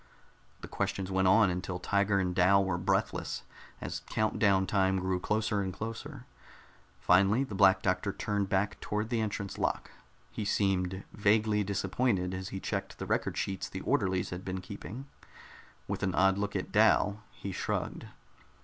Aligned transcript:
The 0.61 0.67
questions 0.67 1.11
went 1.11 1.27
on 1.27 1.51
until 1.51 1.77
Tiger 1.77 2.17
and 2.19 2.33
Dal 2.33 2.65
were 2.65 2.79
breathless, 2.79 3.43
as 3.79 3.99
count 4.09 4.39
down 4.39 4.65
time 4.65 4.97
grew 4.97 5.19
closer 5.19 5.61
and 5.61 5.71
closer. 5.71 6.25
Finally 6.99 7.43
the 7.43 7.53
Black 7.53 7.83
Doctor 7.83 8.11
turned 8.11 8.49
back 8.49 8.79
toward 8.79 9.09
the 9.11 9.21
entrance 9.21 9.59
lock. 9.59 9.91
He 10.31 10.43
seemed 10.43 11.03
vaguely 11.13 11.63
disappointed 11.63 12.33
as 12.33 12.49
he 12.49 12.59
checked 12.59 12.97
the 12.97 13.05
record 13.05 13.37
sheets 13.37 13.69
the 13.69 13.81
orderlies 13.81 14.31
had 14.31 14.43
been 14.43 14.59
keeping. 14.61 15.05
With 15.87 16.01
an 16.01 16.15
odd 16.15 16.39
look 16.39 16.55
at 16.55 16.71
Dal, 16.71 17.21
he 17.29 17.51
shrugged. 17.51 18.07